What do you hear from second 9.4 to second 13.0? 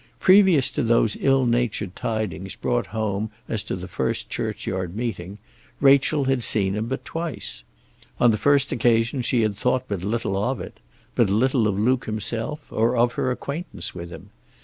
had thought but little of it, but little of Luke himself or